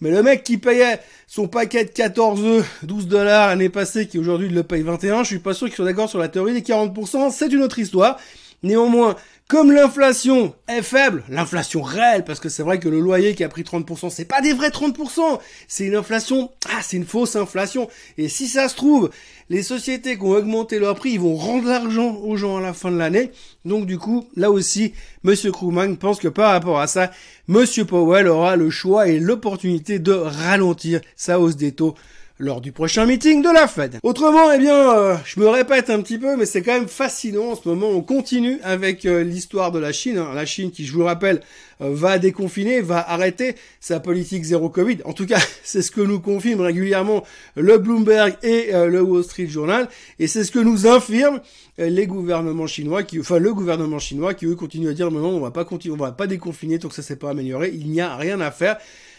mais 0.00 0.10
le 0.10 0.22
mec 0.22 0.44
qui 0.44 0.58
payait 0.58 1.00
son 1.26 1.48
paquet 1.48 1.84
de 1.84 1.90
14 1.90 2.44
œufs, 2.44 2.78
12 2.84 3.08
dollars 3.08 3.48
l'année 3.48 3.68
passée, 3.68 4.06
qui 4.06 4.18
aujourd'hui 4.18 4.48
le 4.48 4.62
paye 4.62 4.82
21, 4.82 5.24
je 5.24 5.28
suis 5.28 5.38
pas 5.38 5.54
sûr 5.54 5.66
qu'ils 5.66 5.76
soient 5.76 5.84
d'accord 5.84 6.08
sur 6.08 6.18
la 6.18 6.28
théorie 6.28 6.52
des 6.52 6.62
40%, 6.62 7.30
c'est 7.30 7.52
une 7.52 7.62
autre 7.62 7.78
histoire. 7.78 8.18
Néanmoins, 8.64 9.14
comme 9.46 9.70
l'inflation 9.70 10.54
est 10.66 10.82
faible, 10.82 11.22
l'inflation 11.28 11.80
réelle, 11.80 12.24
parce 12.24 12.40
que 12.40 12.48
c'est 12.48 12.64
vrai 12.64 12.80
que 12.80 12.88
le 12.88 12.98
loyer 12.98 13.34
qui 13.36 13.44
a 13.44 13.48
pris 13.48 13.62
30%, 13.62 14.10
c'est 14.10 14.24
pas 14.24 14.40
des 14.40 14.52
vrais 14.52 14.70
30%, 14.70 15.38
c'est 15.68 15.86
une 15.86 15.94
inflation, 15.94 16.50
ah, 16.68 16.80
c'est 16.82 16.96
une 16.96 17.06
fausse 17.06 17.36
inflation. 17.36 17.88
Et 18.18 18.28
si 18.28 18.48
ça 18.48 18.68
se 18.68 18.74
trouve, 18.74 19.10
les 19.48 19.62
sociétés 19.62 20.16
qui 20.16 20.22
ont 20.24 20.32
augmenté 20.32 20.80
leur 20.80 20.96
prix, 20.96 21.12
ils 21.12 21.20
vont 21.20 21.36
rendre 21.36 21.68
l'argent 21.68 22.16
aux 22.16 22.36
gens 22.36 22.56
à 22.56 22.60
la 22.60 22.74
fin 22.74 22.90
de 22.90 22.98
l'année. 22.98 23.30
Donc 23.64 23.86
du 23.86 23.96
coup, 23.96 24.26
là 24.34 24.50
aussi, 24.50 24.92
Monsieur 25.22 25.52
Krugman 25.52 25.96
pense 25.96 26.18
que 26.18 26.28
par 26.28 26.50
rapport 26.50 26.80
à 26.80 26.88
ça, 26.88 27.10
Monsieur 27.46 27.84
Powell 27.84 28.26
aura 28.26 28.56
le 28.56 28.70
choix 28.70 29.08
et 29.08 29.20
l'opportunité 29.20 29.98
de 29.98 30.12
ralentir 30.12 31.00
sa 31.16 31.38
hausse 31.38 31.56
des 31.56 31.72
taux 31.72 31.94
lors 32.38 32.60
du 32.60 32.70
prochain 32.70 33.04
meeting 33.04 33.42
de 33.42 33.52
la 33.52 33.66
Fed. 33.66 33.98
Autrement, 34.04 34.52
eh 34.52 34.58
bien, 34.58 34.96
euh, 34.96 35.16
je 35.24 35.40
me 35.40 35.48
répète 35.48 35.90
un 35.90 36.00
petit 36.00 36.18
peu, 36.18 36.36
mais 36.36 36.46
c'est 36.46 36.62
quand 36.62 36.72
même 36.72 36.88
fascinant 36.88 37.50
en 37.50 37.56
ce 37.56 37.68
moment. 37.68 37.88
On 37.88 38.00
continue 38.00 38.60
avec 38.62 39.04
euh, 39.04 39.24
l'histoire 39.24 39.72
de 39.72 39.80
la 39.80 39.92
Chine. 39.92 40.18
Hein. 40.18 40.30
La 40.34 40.46
Chine, 40.46 40.70
qui, 40.70 40.86
je 40.86 40.92
vous 40.92 41.00
le 41.00 41.06
rappelle, 41.06 41.40
euh, 41.80 41.90
va 41.92 42.18
déconfiner, 42.18 42.80
va 42.80 42.98
arrêter 43.10 43.56
sa 43.80 43.98
politique 43.98 44.44
zéro 44.44 44.68
Covid. 44.68 44.98
En 45.04 45.14
tout 45.14 45.26
cas, 45.26 45.40
c'est 45.64 45.82
ce 45.82 45.90
que 45.90 46.00
nous 46.00 46.20
confirment 46.20 46.60
régulièrement 46.60 47.24
le 47.56 47.76
Bloomberg 47.78 48.36
et 48.44 48.70
le 48.72 49.02
Wall 49.02 49.24
Street 49.24 49.48
Journal, 49.48 49.88
et 50.18 50.26
c'est 50.26 50.44
ce 50.44 50.52
que 50.52 50.58
nous 50.58 50.86
infirment 50.86 51.40
les 51.78 52.06
gouvernements 52.06 52.66
chinois, 52.66 53.02
qui, 53.02 53.18
enfin 53.20 53.38
le 53.38 53.52
gouvernement 53.52 53.98
chinois, 53.98 54.34
qui 54.34 54.46
eux 54.46 54.54
continuent 54.54 54.90
à 54.90 54.92
dire 54.92 55.10
non, 55.10 55.28
on 55.28 55.40
va 55.40 55.50
pas 55.50 55.64
continuer, 55.64 55.94
on 55.94 56.02
va 56.02 56.12
pas 56.12 56.26
déconfiner 56.26 56.78
tant 56.78 56.88
que 56.88 56.94
ça 56.94 57.02
s'est 57.02 57.16
pas 57.16 57.30
amélioré. 57.30 57.72
Il 57.74 57.90
n'y 57.90 58.00
a 58.00 58.16
rien 58.16 58.40
à 58.40 58.50
faire. 58.50 58.78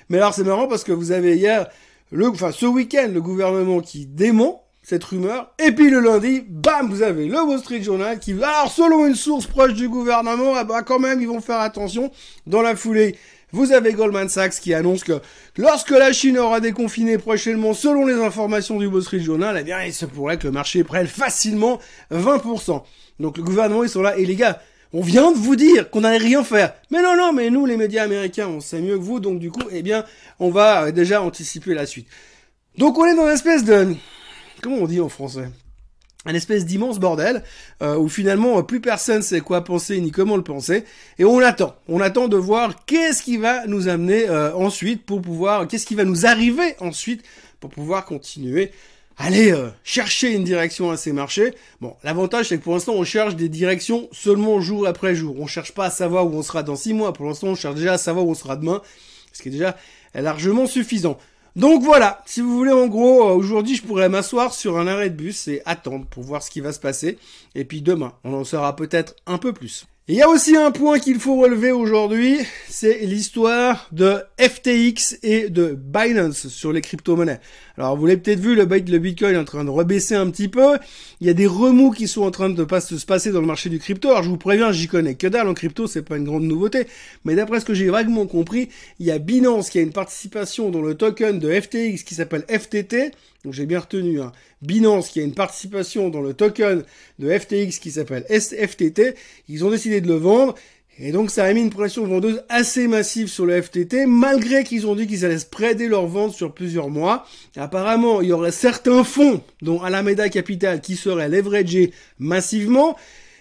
Mais 0.10 0.18
alors 0.18 0.34
c'est 0.34 0.44
marrant 0.44 0.68
parce 0.68 0.84
que 0.84 0.92
vous 0.92 1.12
avez 1.12 1.36
hier 1.36 1.68
le, 2.12 2.28
enfin, 2.30 2.52
ce 2.52 2.66
week-end, 2.66 3.10
le 3.14 3.22
gouvernement 3.22 3.82
qui 3.82 4.06
dément 4.06 4.64
cette 4.82 5.04
rumeur, 5.04 5.54
et 5.60 5.72
puis 5.72 5.90
le 5.90 6.00
lundi, 6.00 6.44
bam, 6.48 6.90
vous 6.90 7.04
avez 7.04 7.28
le 7.28 7.44
Wall 7.44 7.60
Street 7.60 7.84
Journal 7.84 8.18
qui, 8.18 8.34
alors 8.34 8.72
selon 8.72 9.06
une 9.06 9.14
source 9.14 9.46
proche 9.46 9.74
du 9.74 9.88
gouvernement, 9.88 10.64
bah 10.64 10.82
quand 10.82 10.98
même, 10.98 11.22
ils 11.22 11.28
vont 11.28 11.42
faire 11.42 11.60
attention. 11.60 12.12
Dans 12.48 12.64
la 12.64 12.76
foulée, 12.76 13.16
vous 13.52 13.72
avez 13.72 13.94
Goldman 13.94 14.30
Sachs 14.30 14.60
qui 14.60 14.74
annonce 14.74 15.04
que 15.04 15.22
lorsque 15.58 15.92
la 15.92 16.12
Chine 16.12 16.40
aura 16.40 16.60
déconfiné 16.60 17.18
prochainement, 17.18 17.74
selon 17.74 18.06
les 18.06 18.16
informations 18.16 18.80
du 18.80 18.88
Wall 18.88 19.04
Street 19.04 19.20
Journal, 19.20 19.56
eh 19.60 19.64
bien, 19.64 19.84
il 19.84 19.94
se 19.94 20.06
pourrait 20.06 20.38
que 20.38 20.48
le 20.48 20.54
marché 20.54 20.84
prenne 20.84 21.08
facilement 21.08 21.80
20%. 22.12 22.82
Donc 23.20 23.38
le 23.38 23.44
gouvernement, 23.44 23.84
ils 23.84 23.90
sont 23.90 24.02
là, 24.02 24.18
et 24.18 24.26
les 24.26 24.36
gars, 24.36 24.60
on 24.94 25.02
vient 25.02 25.32
de 25.32 25.38
vous 25.38 25.56
dire 25.56 25.90
qu'on 25.90 26.02
n'allait 26.02 26.18
rien 26.18 26.44
faire. 26.44 26.74
Mais 26.92 27.02
non, 27.02 27.16
non, 27.16 27.32
mais 27.32 27.50
nous, 27.50 27.66
les 27.66 27.78
médias 27.78 28.04
américains, 28.04 28.48
on 28.48 28.60
sait 28.60 28.82
mieux 28.82 28.98
que 28.98 29.04
vous, 29.04 29.20
donc 29.20 29.40
du 29.40 29.52
coup, 29.52 29.68
eh 29.72 29.82
bien, 29.82 30.04
on 30.40 30.50
va 30.50 30.86
euh, 30.86 30.92
déjà 30.92 31.22
anticiper 31.22 31.74
la 31.74 31.86
suite. 31.86 32.08
Donc 32.78 32.98
on 32.98 33.06
est 33.06 33.16
dans 33.16 33.26
une 33.26 33.34
espèce 33.34 33.64
de... 33.64 33.96
Comment 34.62 34.78
on 34.78 34.88
dit 34.88 35.00
en 35.00 35.10
français? 35.10 35.50
Un 36.26 36.34
espèce 36.34 36.66
d'immense 36.66 37.00
bordel 37.00 37.44
euh, 37.82 37.96
où 37.96 38.10
finalement 38.10 38.62
plus 38.64 38.82
personne 38.82 39.22
sait 39.22 39.40
quoi 39.40 39.64
penser 39.64 40.00
ni 40.02 40.12
comment 40.12 40.36
le 40.36 40.44
penser 40.44 40.84
et 41.18 41.24
on 41.24 41.40
attend 41.40 41.78
on 41.88 42.02
attend 42.02 42.28
de 42.28 42.36
voir 42.36 42.86
qu'est-ce 42.86 43.24
qui 43.24 43.38
va 43.38 43.66
nous 43.68 43.88
amener 43.88 44.28
euh, 44.28 44.54
ensuite 44.54 45.06
pour 45.06 45.22
pouvoir 45.22 45.66
qu'est-ce 45.66 45.86
qui 45.86 45.96
va 45.96 46.04
nous 46.04 46.26
arriver 46.26 46.76
ensuite 46.82 47.24
pour 47.62 47.70
pouvoir 47.70 48.04
continuer 48.04 48.74
aller 49.20 49.52
euh, 49.52 49.70
chercher 49.84 50.32
une 50.32 50.46
direction 50.46 50.90
à 50.90 50.98
ces 50.98 51.12
marchés. 51.12 51.54
Bon, 51.82 51.96
l'avantage 52.04 52.48
c'est 52.48 52.58
que 52.58 52.64
pour 52.64 52.74
l'instant 52.74 52.94
on 52.94 53.04
cherche 53.04 53.36
des 53.36 53.50
directions 53.50 54.08
seulement 54.12 54.60
jour 54.62 54.88
après 54.88 55.14
jour. 55.14 55.36
On 55.40 55.46
cherche 55.46 55.74
pas 55.74 55.86
à 55.86 55.90
savoir 55.92 56.26
où 56.26 56.36
on 56.36 56.42
sera 56.42 56.64
dans 56.64 56.78
six 56.78 56.94
mois. 56.94 57.14
Pour 57.14 57.28
l'instant 57.28 57.48
on 57.48 57.56
cherche 57.56 57.76
déjà 57.76 57.94
à 57.94 57.98
savoir 57.98 58.26
où 58.26 58.32
on 58.32 58.36
sera 58.36 58.56
demain, 58.56 58.82
ce 59.34 59.44
qui 59.44 59.50
est 59.50 59.52
déjà 59.52 59.78
largement 60.16 60.66
suffisant. 60.66 61.20
Donc 61.56 61.84
voilà, 61.84 62.24
si 62.26 62.42
vous 62.42 62.56
voulez 62.56 62.72
en 62.72 62.88
gros, 62.88 63.28
euh, 63.28 63.34
aujourd'hui 63.34 63.76
je 63.76 63.84
pourrais 63.84 64.08
m'asseoir 64.08 64.54
sur 64.54 64.78
un 64.78 64.88
arrêt 64.88 65.10
de 65.10 65.16
bus 65.16 65.50
et 65.50 65.62
attendre 65.66 66.06
pour 66.06 66.24
voir 66.24 66.42
ce 66.42 66.50
qui 66.50 66.62
va 66.62 66.72
se 66.72 66.80
passer. 66.80 67.18
Et 67.56 67.66
puis 67.66 67.82
demain, 67.82 68.14
on 68.24 68.34
en 68.34 68.46
saura 68.46 68.76
peut-être 68.76 69.16
un 69.28 69.38
peu 69.38 69.52
plus. 69.52 69.86
Il 70.12 70.16
y 70.16 70.24
a 70.24 70.28
aussi 70.28 70.58
un 70.58 70.72
point 70.72 70.98
qu'il 70.98 71.20
faut 71.20 71.36
relever 71.36 71.72
aujourd'hui, 71.72 72.40
c'est 72.68 72.98
l'histoire 73.02 73.88
de 73.92 74.18
FTX 74.40 75.20
et 75.22 75.50
de 75.50 75.78
Binance 75.80 76.48
sur 76.48 76.74
les 76.74 76.82
crypto-monnaies. 76.82 77.40
Alors 77.78 77.96
vous 77.96 78.08
l'avez 78.08 78.20
peut-être 78.20 78.40
vu, 78.40 78.56
le, 78.56 78.66
Bitcoin 78.66 79.36
est 79.36 79.38
en 79.38 79.46
train 79.46 79.64
de 79.64 79.70
rebaisser 79.70 80.16
un 80.16 80.28
petit 80.32 80.48
peu. 80.48 80.80
Il 81.22 81.28
y 81.28 81.30
a 81.30 81.36
des 81.36 81.46
remous 81.46 81.92
qui 81.92 82.08
sont 82.08 82.24
en 82.24 82.32
train 82.32 82.50
de 82.50 82.66
se 82.80 83.06
passer 83.06 83.32
dans 83.32 83.40
le 83.40 83.46
marché 83.46 83.70
du 83.70 83.78
crypto. 83.78 84.10
Alors 84.10 84.24
je 84.24 84.30
vous 84.30 84.38
préviens, 84.38 84.72
j'y 84.72 84.88
connais 84.88 85.14
que 85.14 85.28
dalle 85.28 85.48
en 85.48 85.54
crypto, 85.54 85.86
c'est 85.86 86.02
pas 86.02 86.18
une 86.18 86.24
grande 86.24 86.42
nouveauté. 86.42 86.88
Mais 87.24 87.36
d'après 87.36 87.60
ce 87.60 87.66
que 87.66 87.76
j'ai 87.76 87.92
vaguement 87.92 88.26
compris, 88.26 88.70
il 89.00 89.06
y 89.06 89.12
a 89.12 89.20
Binance 89.20 89.70
qui 89.70 89.78
a 89.78 89.82
une 89.82 89.92
participation 89.92 90.72
dans 90.72 90.82
le 90.82 90.96
token 90.96 91.38
de 91.38 91.52
FTX 91.52 92.02
qui 92.04 92.16
s'appelle 92.16 92.46
FTT 92.50 93.12
donc 93.44 93.54
j'ai 93.54 93.66
bien 93.66 93.80
retenu 93.80 94.22
hein. 94.22 94.32
Binance 94.62 95.10
qui 95.10 95.22
a 95.22 95.24
une 95.24 95.34
participation 95.34 96.10
dans 96.10 96.22
le 96.22 96.34
token 96.34 96.84
de 97.20 97.38
FTX 97.38 97.80
qui 97.80 97.92
s'appelle 97.92 98.26
SFTT. 98.30 99.16
Ils 99.48 99.64
ont 99.64 99.70
décidé 99.70 100.02
de 100.02 100.08
le 100.08 100.16
vendre. 100.16 100.56
Et 101.02 101.14
donc 101.14 101.32
ça 101.32 101.46
a 101.46 101.54
mis 101.54 101.62
une 101.62 101.70
pression 101.70 102.06
vendeuse 102.06 102.44
assez 102.50 102.90
massive 102.90 103.30
sur 103.30 103.46
le 103.46 103.62
FTT, 103.62 104.06
malgré 104.06 104.66
qu'ils 104.66 104.86
ont 104.86 104.96
dit 104.96 105.08
qu'ils 105.08 105.24
allaient 105.24 105.40
spreader 105.40 105.88
leur 105.88 106.08
vente 106.08 106.34
sur 106.34 106.54
plusieurs 106.54 106.90
mois. 106.90 107.26
Apparemment, 107.56 108.20
il 108.20 108.28
y 108.28 108.32
aurait 108.34 108.52
certains 108.52 109.06
fonds, 109.06 109.42
dont 109.62 109.82
Alameda 109.82 110.28
Capital, 110.28 110.82
qui 110.82 110.98
seraient 110.98 111.30
leveragés 111.30 111.94
massivement. 112.20 112.98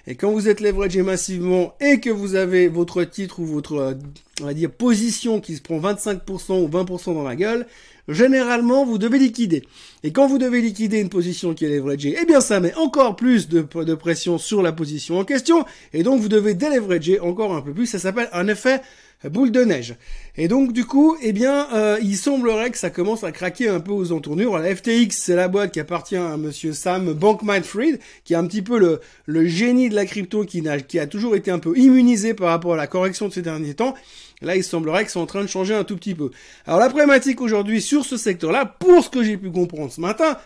Et 0.07 0.15
quand 0.15 0.31
vous 0.31 0.49
êtes 0.49 0.61
leveragé 0.61 1.03
massivement 1.03 1.75
et 1.81 1.99
que 1.99 2.11
vous 2.11 2.37
avez 2.37 2.69
votre 2.69 3.03
titre 3.03 3.41
ou 3.41 3.45
votre, 3.45 3.75
euh, 3.75 3.95
on 4.41 4.45
va 4.45 4.55
dire, 4.55 4.71
position 4.71 5.41
qui 5.41 5.57
se 5.57 5.61
prend 5.61 5.81
25% 5.81 6.63
ou 6.63 6.69
20% 6.69 7.13
dans 7.13 7.25
la 7.25 7.35
gueule, 7.35 7.67
généralement, 8.09 8.85
vous 8.85 8.99
devez 8.99 9.19
liquider. 9.19 9.65
Et 10.03 10.13
quand 10.13 10.27
vous 10.27 10.39
devez 10.39 10.61
liquider 10.61 11.01
une 11.01 11.09
position 11.09 11.55
qui 11.55 11.65
est 11.65 11.69
leveragée, 11.69 12.17
eh 12.21 12.25
bien, 12.25 12.41
ça 12.41 12.61
met 12.61 12.75
encore 12.75 13.17
plus 13.17 13.49
de, 13.49 13.63
pression 13.95 14.39
sur 14.39 14.63
la 14.63 14.73
position 14.73 15.19
en 15.19 15.25
question, 15.25 15.65
et 15.93 16.03
donc 16.03 16.21
vous 16.21 16.29
devez 16.29 16.55
déleverager 16.55 17.21
encore 17.21 17.55
un 17.55 17.63
peu 17.63 17.73
plus. 17.73 17.87
Ça 17.87 17.99
s'appelle 17.99 18.29
un 18.33 18.49
effet 18.49 18.81
boule 19.25 19.51
de 19.51 19.65
neige. 19.65 19.97
Et 20.37 20.47
donc 20.47 20.73
du 20.73 20.85
coup, 20.85 21.17
eh 21.23 21.33
bien, 21.33 21.67
euh, 21.73 21.99
il 22.01 22.17
semblerait 22.17 22.71
que 22.71 22.79
ça 22.79 22.91
commence 22.91 23.25
à 23.25 23.33
craquer 23.33 23.69
un 23.69 23.81
peu 23.81 23.93
aux 23.93 24.13
entournures. 24.13 24.59
La 24.59 24.75
FTX, 24.75 25.11
c'est 25.11 25.35
la 25.35 25.49
boîte 25.49 25.73
qui 25.73 25.81
appartient 25.81 26.17
à 26.17 26.37
Monsieur 26.37 26.73
Sam 26.73 27.13
Bankman-Fried, 27.13 27.99
qui 28.25 28.35
est 28.35 28.37
un 28.37 28.47
petit 28.47 28.63
peu 28.63 28.79
le, 28.79 29.01
le 29.27 29.47
génie 29.47 29.89
de 29.89 29.97
la 29.97 30.07
crypto, 30.07 30.45
qui, 30.45 30.67
a, 30.69 30.79
qui 30.79 30.99
a 31.01 31.07
toujours 31.07 31.35
été 31.35 31.51
un 31.51 31.59
peu 31.59 31.77
immunisé 31.77 32.35
par 32.35 32.49
rapport 32.49 32.75
à 32.75 32.77
la 32.77 32.87
correction 32.87 33.27
de 33.27 33.33
ces 33.33 33.43
derniers 33.43 33.75
temps. 33.75 33.95
Là, 34.41 34.55
il 34.55 34.63
semblerait 34.63 35.05
que 35.05 35.11
c'est 35.11 35.19
en 35.19 35.27
train 35.27 35.43
de 35.43 35.49
changer 35.49 35.75
un 35.75 35.83
tout 35.83 35.97
petit 35.97 36.15
peu. 36.15 36.31
Alors 36.65 36.79
la 36.79 36.89
problématique 36.89 37.41
aujourd'hui 37.41 37.83
sur 37.83 38.05
ce 38.05 38.17
secteur-là, 38.17 38.67
pour 38.67 39.03
ce 39.03 39.11
que 39.11 39.25
j'ai 39.25 39.37
pu 39.37 39.51
comprendre 39.51 39.91
ce 39.91 40.01
matin, 40.01 40.39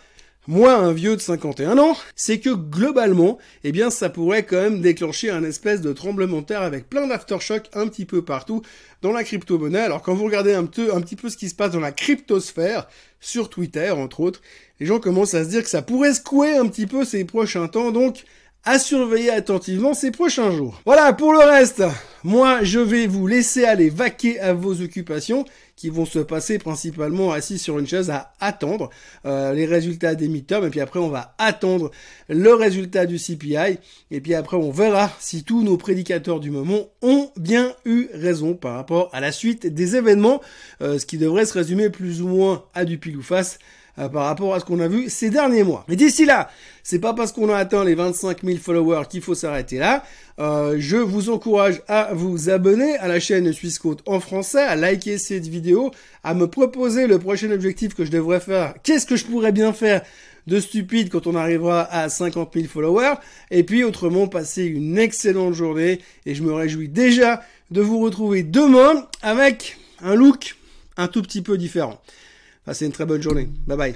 moi, 0.47 0.75
un 0.75 0.91
vieux 0.91 1.15
de 1.15 1.21
51 1.21 1.77
ans, 1.77 1.95
c'est 2.15 2.39
que 2.39 2.49
globalement, 2.49 3.37
eh 3.63 3.71
bien, 3.71 3.89
ça 3.89 4.09
pourrait 4.09 4.43
quand 4.43 4.61
même 4.61 4.81
déclencher 4.81 5.29
un 5.29 5.43
espèce 5.43 5.79
de 5.79 5.93
tremblement 5.93 6.41
de 6.41 6.45
terre 6.45 6.61
avec 6.63 6.89
plein 6.89 7.07
d'aftershocks 7.07 7.69
un 7.73 7.87
petit 7.87 8.05
peu 8.05 8.23
partout 8.23 8.61
dans 9.01 9.13
la 9.13 9.23
crypto-monnaie. 9.23 9.79
Alors, 9.79 10.01
quand 10.01 10.13
vous 10.13 10.25
regardez 10.25 10.53
un, 10.53 10.65
peu, 10.65 10.87
petit 11.01 11.15
peu 11.15 11.29
ce 11.29 11.37
qui 11.37 11.47
se 11.47 11.55
passe 11.55 11.71
dans 11.71 11.79
la 11.79 11.93
cryptosphère, 11.93 12.87
sur 13.21 13.49
Twitter, 13.49 13.89
entre 13.91 14.19
autres, 14.19 14.41
les 14.81 14.85
gens 14.85 14.99
commencent 14.99 15.33
à 15.33 15.45
se 15.45 15.49
dire 15.49 15.63
que 15.63 15.69
ça 15.69 15.81
pourrait 15.81 16.13
secouer 16.13 16.57
un 16.57 16.67
petit 16.67 16.87
peu 16.87 17.05
ces 17.05 17.23
prochains 17.23 17.69
temps, 17.69 17.91
donc, 17.91 18.25
à 18.65 18.79
surveiller 18.79 19.29
attentivement 19.29 19.93
ces 19.93 20.11
prochains 20.11 20.51
jours. 20.51 20.81
Voilà, 20.85 21.13
pour 21.13 21.33
le 21.33 21.39
reste, 21.39 21.83
moi 22.23 22.63
je 22.63 22.79
vais 22.79 23.07
vous 23.07 23.27
laisser 23.27 23.65
aller 23.65 23.89
vaquer 23.89 24.39
à 24.39 24.53
vos 24.53 24.81
occupations 24.81 25.45
qui 25.75 25.89
vont 25.89 26.05
se 26.05 26.19
passer 26.19 26.59
principalement 26.59 27.31
assis 27.31 27.57
sur 27.57 27.79
une 27.79 27.87
chaise 27.87 28.09
à 28.09 28.33
attendre 28.39 28.89
euh, 29.25 29.53
les 29.53 29.65
résultats 29.65 30.15
des 30.15 30.27
midterms 30.27 30.65
et 30.65 30.69
puis 30.69 30.79
après 30.79 30.99
on 30.99 31.09
va 31.09 31.35
attendre 31.37 31.91
le 32.29 32.53
résultat 32.53 33.05
du 33.05 33.17
CPI 33.17 33.79
et 34.11 34.21
puis 34.21 34.35
après 34.35 34.57
on 34.57 34.71
verra 34.71 35.11
si 35.19 35.43
tous 35.43 35.63
nos 35.63 35.77
prédicateurs 35.77 36.39
du 36.39 36.51
moment 36.51 36.89
ont 37.01 37.31
bien 37.37 37.73
eu 37.85 38.07
raison 38.13 38.53
par 38.53 38.75
rapport 38.75 39.09
à 39.13 39.19
la 39.19 39.31
suite 39.31 39.67
des 39.67 39.95
événements, 39.95 40.41
euh, 40.81 40.99
ce 40.99 41.05
qui 41.05 41.17
devrait 41.17 41.45
se 41.45 41.53
résumer 41.53 41.89
plus 41.89 42.21
ou 42.21 42.27
moins 42.27 42.65
à 42.73 42.85
du 42.85 42.97
pile 42.97 43.17
ou 43.17 43.23
face 43.23 43.59
euh, 43.99 44.09
par 44.09 44.25
rapport 44.25 44.55
à 44.55 44.59
ce 44.59 44.65
qu'on 44.65 44.79
a 44.79 44.87
vu 44.87 45.09
ces 45.09 45.29
derniers 45.29 45.63
mois. 45.63 45.85
Mais 45.87 45.95
d'ici 45.95 46.25
là, 46.25 46.49
c'est 46.81 46.99
pas 46.99 47.13
parce 47.13 47.31
qu'on 47.31 47.49
a 47.49 47.55
atteint 47.55 47.83
les 47.83 47.93
25 47.93 48.43
000 48.43 48.57
followers 48.57 49.03
qu'il 49.09 49.21
faut 49.21 49.35
s'arrêter 49.35 49.77
là. 49.77 50.03
Euh, 50.39 50.77
je 50.79 50.97
vous 50.97 51.29
encourage 51.29 51.81
à 51.87 52.09
vous 52.13 52.49
abonner 52.49 52.97
à 52.97 53.07
la 53.07 53.19
chaîne 53.19 53.53
Suisse 53.53 53.79
en 54.07 54.19
français, 54.19 54.63
à 54.63 54.75
liker 54.75 55.19
cette 55.19 55.47
vidéo, 55.47 55.91
à 56.23 56.33
me 56.33 56.47
proposer 56.47 57.05
le 57.05 57.19
prochain 57.19 57.51
objectif 57.51 57.93
que 57.93 58.03
je 58.03 58.09
devrais 58.09 58.39
faire. 58.39 58.73
Qu'est-ce 58.81 59.05
que 59.05 59.15
je 59.15 59.25
pourrais 59.25 59.51
bien 59.51 59.73
faire 59.73 60.01
de 60.47 60.59
stupide 60.59 61.09
quand 61.09 61.27
on 61.27 61.35
arrivera 61.35 61.83
à 61.83 62.09
50 62.09 62.51
000 62.53 62.65
followers? 62.67 63.15
Et 63.51 63.63
puis 63.63 63.83
autrement, 63.83 64.27
passez 64.27 64.63
une 64.63 64.97
excellente 64.97 65.53
journée 65.53 66.01
et 66.25 66.33
je 66.33 66.41
me 66.41 66.51
réjouis 66.51 66.89
déjà 66.89 67.43
de 67.69 67.81
vous 67.81 67.99
retrouver 67.99 68.41
demain 68.41 69.07
avec 69.21 69.77
un 70.01 70.15
look 70.15 70.55
un 70.97 71.07
tout 71.07 71.21
petit 71.21 71.41
peu 71.41 71.57
différent. 71.57 72.01
Passez 72.65 72.85
une 72.85 72.91
très 72.91 73.05
bonne 73.05 73.21
journée. 73.21 73.49
Bye 73.67 73.77
bye. 73.77 73.95